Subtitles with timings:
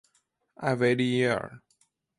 [0.55, 1.61] 埃维利耶尔。